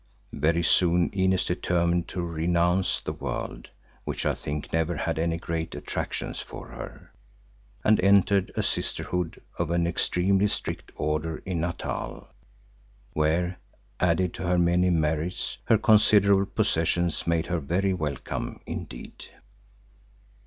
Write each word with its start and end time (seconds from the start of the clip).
Very 0.33 0.63
soon 0.63 1.11
Inez 1.13 1.45
determined 1.45 2.07
to 2.07 2.23
renounce 2.23 2.99
the 2.99 3.13
world, 3.13 3.69
which 4.03 4.25
I 4.25 4.33
think 4.33 4.73
never 4.73 4.95
had 4.97 5.19
any 5.19 5.37
great 5.37 5.75
attractions 5.75 6.39
for 6.39 6.69
her, 6.69 7.13
and 7.83 7.99
entered 8.01 8.51
a 8.55 8.63
sisterhood 8.63 9.39
of 9.59 9.69
an 9.69 9.85
extremely 9.85 10.47
strict 10.47 10.91
Order 10.95 11.37
in 11.45 11.59
Natal, 11.61 12.29
where, 13.13 13.59
added 13.99 14.33
to 14.33 14.47
her 14.47 14.57
many 14.57 14.89
merits, 14.89 15.59
her 15.65 15.77
considerable 15.77 16.47
possessions 16.47 17.27
made 17.27 17.45
her 17.45 17.59
very 17.59 17.93
welcome 17.93 18.59
indeed. 18.65 19.25